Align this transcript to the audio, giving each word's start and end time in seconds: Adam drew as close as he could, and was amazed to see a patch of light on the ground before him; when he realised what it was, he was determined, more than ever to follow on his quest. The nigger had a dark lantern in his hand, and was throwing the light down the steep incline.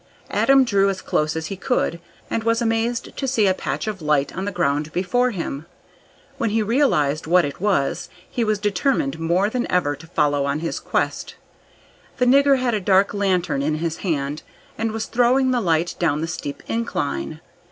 Adam 0.31 0.63
drew 0.63 0.89
as 0.89 0.99
close 0.99 1.35
as 1.35 1.45
he 1.45 1.55
could, 1.55 1.99
and 2.27 2.43
was 2.43 2.59
amazed 2.59 3.15
to 3.15 3.27
see 3.27 3.45
a 3.45 3.53
patch 3.53 3.85
of 3.85 4.01
light 4.01 4.35
on 4.35 4.45
the 4.45 4.51
ground 4.51 4.91
before 4.93 5.29
him; 5.29 5.67
when 6.39 6.49
he 6.49 6.63
realised 6.63 7.27
what 7.27 7.45
it 7.45 7.61
was, 7.61 8.09
he 8.27 8.43
was 8.43 8.57
determined, 8.57 9.19
more 9.19 9.47
than 9.47 9.71
ever 9.71 9.95
to 9.95 10.07
follow 10.07 10.43
on 10.47 10.57
his 10.59 10.79
quest. 10.79 11.35
The 12.17 12.25
nigger 12.25 12.57
had 12.57 12.73
a 12.73 12.81
dark 12.81 13.13
lantern 13.13 13.61
in 13.61 13.75
his 13.75 13.97
hand, 13.97 14.41
and 14.75 14.91
was 14.91 15.05
throwing 15.05 15.51
the 15.51 15.61
light 15.61 15.93
down 15.99 16.21
the 16.21 16.27
steep 16.27 16.63
incline. 16.65 17.39